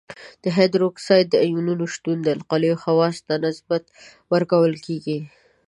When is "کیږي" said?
4.85-5.19